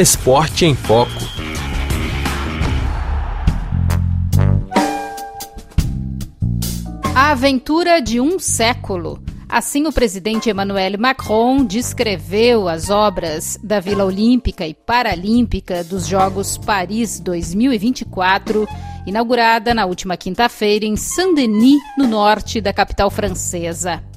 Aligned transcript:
Esporte 0.00 0.64
em 0.64 0.76
Foco. 0.76 1.10
A 7.12 7.32
aventura 7.32 8.00
de 8.00 8.20
um 8.20 8.38
século. 8.38 9.20
Assim, 9.48 9.88
o 9.88 9.92
presidente 9.92 10.48
Emmanuel 10.48 10.92
Macron 11.00 11.64
descreveu 11.64 12.68
as 12.68 12.90
obras 12.90 13.58
da 13.60 13.80
Vila 13.80 14.04
Olímpica 14.04 14.64
e 14.64 14.72
Paralímpica 14.72 15.82
dos 15.82 16.06
Jogos 16.06 16.56
Paris 16.56 17.18
2024, 17.18 18.68
inaugurada 19.04 19.74
na 19.74 19.84
última 19.84 20.16
quinta-feira 20.16 20.84
em 20.84 20.94
Saint-Denis, 20.94 21.80
no 21.98 22.06
norte 22.06 22.60
da 22.60 22.72
capital 22.72 23.10
francesa. 23.10 24.07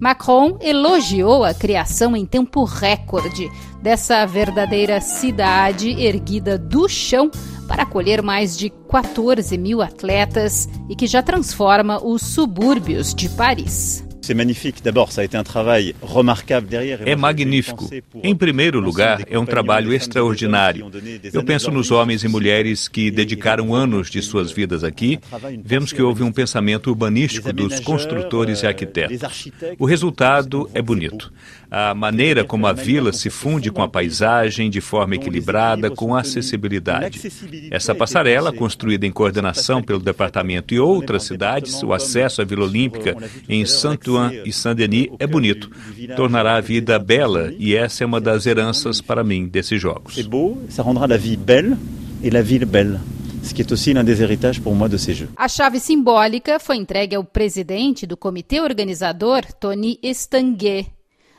Macron 0.00 0.58
elogiou 0.60 1.44
a 1.44 1.52
criação 1.52 2.16
em 2.16 2.24
tempo 2.24 2.64
recorde 2.64 3.50
dessa 3.82 4.24
verdadeira 4.26 5.00
cidade 5.00 5.90
erguida 5.90 6.56
do 6.56 6.88
chão 6.88 7.30
para 7.66 7.82
acolher 7.82 8.22
mais 8.22 8.56
de 8.56 8.70
14 8.70 9.58
mil 9.58 9.82
atletas 9.82 10.68
e 10.88 10.96
que 10.96 11.06
já 11.06 11.22
transforma 11.22 12.02
os 12.02 12.22
subúrbios 12.22 13.14
de 13.14 13.28
Paris. 13.28 14.07
É 17.08 17.16
magnífico. 17.16 17.88
Em 18.22 18.34
primeiro 18.34 18.80
lugar, 18.80 19.22
é 19.28 19.38
um 19.38 19.46
trabalho 19.46 19.92
extraordinário. 19.92 20.90
Eu 21.32 21.42
penso 21.42 21.70
nos 21.70 21.90
homens 21.90 22.24
e 22.24 22.28
mulheres 22.28 22.88
que 22.88 23.10
dedicaram 23.10 23.74
anos 23.74 24.10
de 24.10 24.22
suas 24.22 24.50
vidas 24.50 24.84
aqui. 24.84 25.18
Vemos 25.64 25.92
que 25.92 26.02
houve 26.02 26.22
um 26.22 26.32
pensamento 26.32 26.88
urbanístico 26.90 27.52
dos 27.52 27.80
construtores 27.80 28.62
e 28.62 28.66
arquitetos. 28.66 29.50
O 29.78 29.84
resultado 29.84 30.68
é 30.74 30.82
bonito. 30.82 31.32
A 31.70 31.94
maneira 31.94 32.44
como 32.44 32.66
a 32.66 32.72
vila 32.72 33.12
se 33.12 33.28
funde 33.28 33.70
com 33.70 33.82
a 33.82 33.88
paisagem 33.88 34.70
de 34.70 34.80
forma 34.80 35.16
equilibrada, 35.16 35.90
com 35.90 36.14
acessibilidade. 36.14 37.20
Essa 37.70 37.94
passarela, 37.94 38.52
construída 38.52 39.06
em 39.06 39.12
coordenação 39.12 39.82
pelo 39.82 40.00
departamento 40.00 40.72
e 40.72 40.80
outras 40.80 41.24
cidades, 41.24 41.82
o 41.82 41.92
acesso 41.92 42.40
à 42.40 42.44
Vila 42.44 42.64
Olímpica 42.64 43.16
em 43.48 43.66
E 44.44 44.52
Saint-Denis 44.52 45.08
é 45.18 45.26
bonito. 45.26 45.70
Tornará 46.16 46.56
a 46.56 46.60
vida 46.60 46.98
bela 46.98 47.52
e 47.58 47.74
essa 47.74 48.04
é 48.04 48.06
uma 48.06 48.20
das 48.20 48.46
heranças 48.46 49.00
para 49.00 49.24
mim 49.24 49.48
desses 49.48 49.80
jogos. 49.80 50.18
É 50.18 50.22
beau, 50.22 50.58
ça 50.68 50.82
rendra 50.82 51.06
la 51.06 51.16
vie 51.16 51.36
belle 51.36 51.76
et 52.22 52.30
la 52.30 52.42
ville 52.42 52.66
belle. 52.66 53.00
Ce 53.42 53.54
qui 53.54 53.62
est 53.62 53.72
aussi 53.72 53.92
l'un 53.92 54.04
des 54.04 54.20
héritages 54.20 54.60
pour 54.60 54.74
moi 54.74 54.88
de 54.88 54.96
ces 54.98 55.14
Jeux. 55.14 55.28
A 55.36 55.48
chave 55.48 55.78
simbólica 55.78 56.58
foi 56.58 56.76
entregue 56.76 57.14
ao 57.14 57.24
presidente 57.24 58.06
do 58.06 58.16
comitê 58.16 58.60
organizador, 58.60 59.42
Tony 59.58 59.98
Estanguet. 60.02 60.86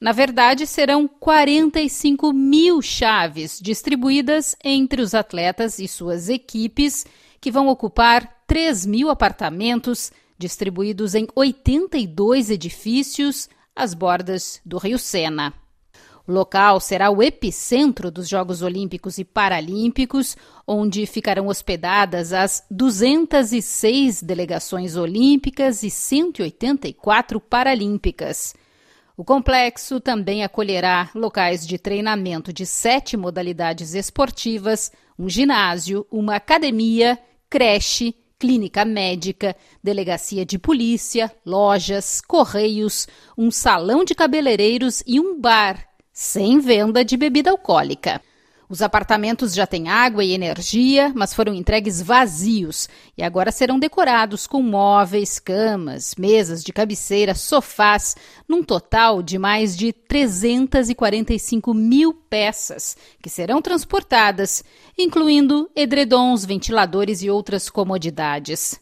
Na 0.00 0.10
verdade, 0.10 0.66
serão 0.66 1.06
45 1.06 2.32
mil 2.32 2.82
chaves 2.82 3.60
distribuídas 3.62 4.56
entre 4.64 5.00
os 5.00 5.14
atletas 5.14 5.78
e 5.78 5.86
suas 5.86 6.28
equipes, 6.28 7.06
que 7.40 7.52
vão 7.52 7.68
ocupar 7.68 8.42
3 8.48 8.84
mil 8.84 9.08
apartamentos 9.08 10.10
distribuídos 10.42 11.14
em 11.14 11.28
82 11.36 12.50
edifícios 12.50 13.48
às 13.76 13.94
bordas 13.94 14.60
do 14.66 14.76
Rio 14.76 14.98
Sena. 14.98 15.54
O 16.26 16.32
local 16.32 16.80
será 16.80 17.10
o 17.10 17.22
epicentro 17.22 18.10
dos 18.10 18.28
Jogos 18.28 18.60
Olímpicos 18.60 19.18
e 19.18 19.24
Paralímpicos, 19.24 20.36
onde 20.66 21.06
ficarão 21.06 21.46
hospedadas 21.46 22.32
as 22.32 22.64
206 22.70 24.20
delegações 24.20 24.96
olímpicas 24.96 25.84
e 25.84 25.90
184 25.90 27.40
paralímpicas. 27.40 28.52
O 29.16 29.24
complexo 29.24 30.00
também 30.00 30.42
acolherá 30.42 31.08
locais 31.14 31.64
de 31.64 31.78
treinamento 31.78 32.52
de 32.52 32.66
sete 32.66 33.16
modalidades 33.16 33.94
esportivas, 33.94 34.90
um 35.16 35.28
ginásio, 35.28 36.04
uma 36.10 36.36
academia, 36.36 37.16
creche, 37.48 38.16
clínica 38.42 38.84
médica, 38.84 39.54
delegacia 39.80 40.44
de 40.44 40.58
polícia, 40.58 41.32
lojas, 41.46 42.20
correios, 42.20 43.06
um 43.38 43.52
salão 43.52 44.04
de 44.04 44.16
cabeleireiros 44.16 45.00
e 45.06 45.20
um 45.20 45.40
bar, 45.40 45.86
sem 46.12 46.58
venda 46.58 47.04
de 47.04 47.16
bebida 47.16 47.52
alcoólica. 47.52 48.20
Os 48.72 48.80
apartamentos 48.80 49.52
já 49.52 49.66
têm 49.66 49.90
água 49.90 50.24
e 50.24 50.32
energia, 50.32 51.12
mas 51.14 51.34
foram 51.34 51.52
entregues 51.52 52.00
vazios 52.00 52.88
e 53.14 53.22
agora 53.22 53.52
serão 53.52 53.78
decorados 53.78 54.46
com 54.46 54.62
móveis, 54.62 55.38
camas, 55.38 56.14
mesas 56.14 56.64
de 56.64 56.72
cabeceira, 56.72 57.34
sofás, 57.34 58.16
num 58.48 58.64
total 58.64 59.22
de 59.22 59.38
mais 59.38 59.76
de 59.76 59.92
345 59.92 61.74
mil 61.74 62.14
peças 62.14 62.96
que 63.22 63.28
serão 63.28 63.60
transportadas, 63.60 64.64
incluindo 64.98 65.70
edredons, 65.76 66.42
ventiladores 66.42 67.22
e 67.22 67.28
outras 67.28 67.68
comodidades. 67.68 68.80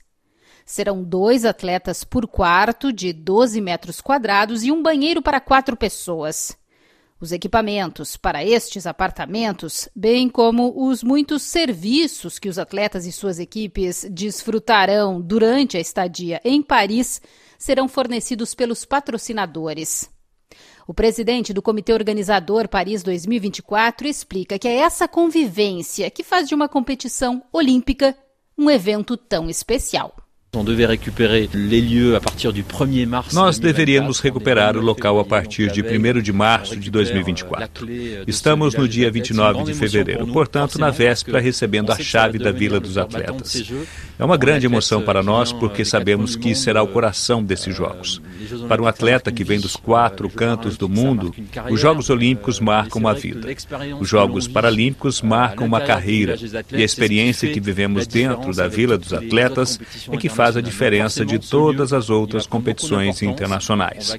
Serão 0.64 1.02
dois 1.02 1.44
atletas 1.44 2.04
por 2.04 2.28
quarto, 2.28 2.92
de 2.92 3.12
12 3.12 3.60
metros 3.60 4.00
quadrados, 4.00 4.62
e 4.62 4.70
um 4.70 4.80
banheiro 4.80 5.20
para 5.20 5.40
quatro 5.40 5.76
pessoas. 5.76 6.59
Os 7.20 7.32
equipamentos 7.32 8.16
para 8.16 8.42
estes 8.42 8.86
apartamentos, 8.86 9.86
bem 9.94 10.26
como 10.26 10.72
os 10.88 11.02
muitos 11.02 11.42
serviços 11.42 12.38
que 12.38 12.48
os 12.48 12.58
atletas 12.58 13.04
e 13.04 13.12
suas 13.12 13.38
equipes 13.38 14.06
desfrutarão 14.10 15.20
durante 15.20 15.76
a 15.76 15.80
estadia 15.80 16.40
em 16.42 16.62
Paris, 16.62 17.20
serão 17.58 17.86
fornecidos 17.86 18.54
pelos 18.54 18.86
patrocinadores. 18.86 20.10
O 20.88 20.94
presidente 20.94 21.52
do 21.52 21.60
comitê 21.60 21.92
organizador 21.92 22.66
Paris 22.66 23.02
2024 23.02 24.08
explica 24.08 24.58
que 24.58 24.66
é 24.66 24.76
essa 24.76 25.06
convivência 25.06 26.10
que 26.10 26.24
faz 26.24 26.48
de 26.48 26.54
uma 26.54 26.70
competição 26.70 27.42
olímpica 27.52 28.16
um 28.56 28.70
evento 28.70 29.14
tão 29.14 29.50
especial. 29.50 30.16
Nós 33.32 33.60
deveríamos 33.60 34.18
recuperar 34.18 34.76
o 34.76 34.80
local 34.80 35.20
a 35.20 35.24
partir 35.24 35.70
de 35.70 35.80
1 35.80 36.20
de 36.20 36.32
março 36.32 36.76
de 36.76 36.90
2024. 36.90 37.86
Estamos 38.26 38.74
no 38.74 38.88
dia 38.88 39.12
29 39.12 39.62
de 39.62 39.74
fevereiro, 39.74 40.26
portanto, 40.26 40.76
na 40.76 40.90
véspera, 40.90 41.38
recebendo 41.38 41.92
a 41.92 41.98
chave 42.00 42.36
da 42.36 42.50
Vila 42.50 42.80
dos 42.80 42.98
Atletas. 42.98 43.70
É 44.18 44.24
uma 44.24 44.36
grande 44.36 44.66
emoção 44.66 45.00
para 45.02 45.22
nós 45.22 45.52
porque 45.52 45.84
sabemos 45.84 46.34
que 46.34 46.52
será 46.54 46.82
o 46.82 46.88
coração 46.88 47.44
desses 47.44 47.74
Jogos. 47.74 48.20
Para 48.68 48.82
um 48.82 48.86
atleta 48.86 49.30
que 49.30 49.44
vem 49.44 49.60
dos 49.60 49.76
quatro 49.76 50.28
cantos 50.28 50.76
do 50.76 50.88
mundo, 50.88 51.32
os 51.70 51.80
Jogos 51.80 52.10
Olímpicos 52.10 52.58
marcam 52.58 53.00
uma 53.00 53.14
vida. 53.14 53.46
Os 54.00 54.08
Jogos 54.08 54.48
Paralímpicos 54.48 55.22
marcam 55.22 55.64
uma 55.64 55.80
carreira. 55.80 56.36
E 56.72 56.82
a 56.82 56.84
experiência 56.84 57.52
que 57.52 57.60
vivemos 57.60 58.08
dentro 58.08 58.52
da 58.52 58.66
Vila 58.66 58.98
dos 58.98 59.12
Atletas 59.12 59.78
é 60.10 60.16
que 60.16 60.28
faz 60.40 60.56
a 60.56 60.62
diferença 60.62 61.22
de 61.22 61.38
todas 61.38 61.92
as 61.92 62.08
outras 62.08 62.46
competições 62.46 63.20
internacionais. 63.20 64.16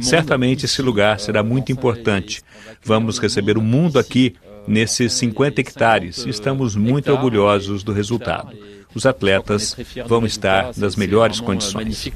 Certamente 0.00 0.64
esse 0.64 0.80
lugar 0.80 1.20
será 1.20 1.42
muito 1.42 1.70
importante. 1.70 2.40
Vamos 2.82 3.18
receber 3.18 3.58
o 3.58 3.60
mundo 3.60 3.98
aqui 3.98 4.34
nesses 4.66 5.12
50 5.12 5.60
hectares 5.60 6.24
estamos 6.24 6.74
muito 6.74 7.12
orgulhosos 7.12 7.82
do 7.82 7.92
resultado. 7.92 8.56
Os 8.94 9.04
atletas 9.04 9.76
vão 10.06 10.24
estar 10.24 10.72
nas 10.74 10.96
melhores 10.96 11.38
condições. 11.38 12.10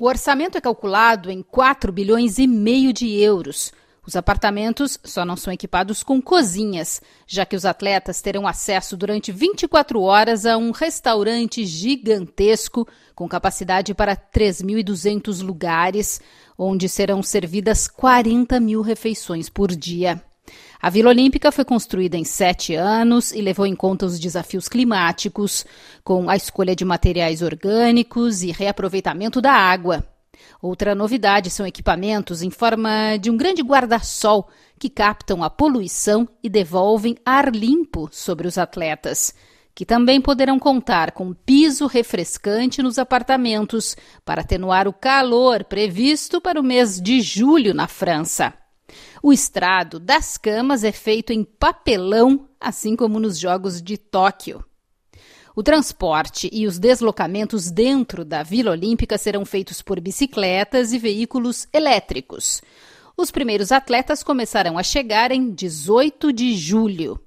O 0.00 0.06
orçamento 0.06 0.58
é 0.58 0.60
calculado 0.60 1.30
em 1.30 1.40
4 1.40 1.92
bilhões 1.92 2.38
e 2.38 2.48
meio 2.48 2.92
de 2.92 3.16
euros. 3.20 3.72
Os 4.04 4.16
apartamentos 4.16 4.98
só 5.04 5.24
não 5.24 5.36
são 5.36 5.52
equipados 5.52 6.02
com 6.02 6.20
cozinhas, 6.20 7.00
já 7.24 7.46
que 7.46 7.54
os 7.54 7.64
atletas 7.64 8.20
terão 8.20 8.48
acesso 8.48 8.96
durante 8.96 9.30
24 9.30 10.00
horas 10.02 10.44
a 10.44 10.56
um 10.56 10.72
restaurante 10.72 11.64
gigantesco 11.64 12.86
com 13.14 13.28
capacidade 13.28 13.94
para 13.94 14.16
3.200 14.16 15.40
lugares, 15.40 16.20
onde 16.58 16.88
serão 16.88 17.22
servidas 17.22 17.86
40 17.86 18.58
mil 18.58 18.82
refeições 18.82 19.48
por 19.48 19.68
dia. 19.70 20.20
A 20.80 20.90
Vila 20.90 21.10
Olímpica 21.10 21.52
foi 21.52 21.64
construída 21.64 22.16
em 22.16 22.24
sete 22.24 22.74
anos 22.74 23.30
e 23.30 23.40
levou 23.40 23.64
em 23.64 23.76
conta 23.76 24.04
os 24.04 24.18
desafios 24.18 24.68
climáticos, 24.68 25.64
com 26.02 26.28
a 26.28 26.34
escolha 26.34 26.74
de 26.74 26.84
materiais 26.84 27.40
orgânicos 27.40 28.42
e 28.42 28.50
reaproveitamento 28.50 29.40
da 29.40 29.52
água. 29.52 30.04
Outra 30.60 30.94
novidade 30.94 31.50
são 31.50 31.66
equipamentos 31.66 32.42
em 32.42 32.50
forma 32.50 33.16
de 33.20 33.30
um 33.30 33.36
grande 33.36 33.62
guarda-sol 33.62 34.48
que 34.78 34.88
captam 34.88 35.42
a 35.42 35.50
poluição 35.50 36.28
e 36.42 36.48
devolvem 36.48 37.16
ar 37.24 37.54
limpo 37.54 38.08
sobre 38.10 38.46
os 38.46 38.56
atletas, 38.58 39.34
que 39.74 39.86
também 39.86 40.20
poderão 40.20 40.58
contar 40.58 41.12
com 41.12 41.32
piso 41.32 41.86
refrescante 41.86 42.82
nos 42.82 42.98
apartamentos 42.98 43.96
para 44.24 44.42
atenuar 44.42 44.86
o 44.86 44.92
calor 44.92 45.64
previsto 45.64 46.40
para 46.40 46.60
o 46.60 46.64
mês 46.64 47.00
de 47.00 47.20
julho 47.20 47.74
na 47.74 47.88
França. 47.88 48.54
O 49.22 49.32
estrado 49.32 49.98
das 49.98 50.36
camas 50.36 50.84
é 50.84 50.92
feito 50.92 51.32
em 51.32 51.44
papelão, 51.44 52.48
assim 52.60 52.94
como 52.94 53.18
nos 53.18 53.38
Jogos 53.38 53.80
de 53.80 53.96
Tóquio. 53.96 54.64
O 55.54 55.62
transporte 55.62 56.48
e 56.50 56.66
os 56.66 56.78
deslocamentos 56.78 57.70
dentro 57.70 58.24
da 58.24 58.42
Vila 58.42 58.70
Olímpica 58.70 59.18
serão 59.18 59.44
feitos 59.44 59.82
por 59.82 60.00
bicicletas 60.00 60.92
e 60.92 60.98
veículos 60.98 61.68
elétricos. 61.72 62.62
Os 63.16 63.30
primeiros 63.30 63.70
atletas 63.70 64.22
começarão 64.22 64.78
a 64.78 64.82
chegar 64.82 65.30
em 65.30 65.50
18 65.50 66.32
de 66.32 66.56
julho. 66.56 67.20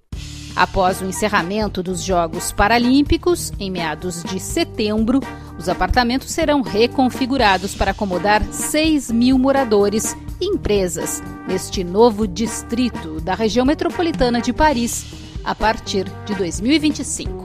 Após 0.55 1.01
o 1.01 1.05
encerramento 1.05 1.83
dos 1.83 2.01
Jogos 2.01 2.51
Paralímpicos, 2.51 3.51
em 3.59 3.69
meados 3.69 4.23
de 4.23 4.39
setembro, 4.39 5.19
os 5.59 5.69
apartamentos 5.69 6.31
serão 6.31 6.61
reconfigurados 6.61 7.75
para 7.75 7.91
acomodar 7.91 8.41
6 8.51 9.11
mil 9.11 9.37
moradores 9.37 10.15
e 10.41 10.45
empresas 10.45 11.21
neste 11.47 11.83
novo 11.83 12.27
distrito 12.27 13.19
da 13.21 13.35
região 13.35 13.65
metropolitana 13.65 14.41
de 14.41 14.51
Paris, 14.51 15.05
a 15.43 15.53
partir 15.53 16.05
de 16.25 16.33
2025. 16.33 17.44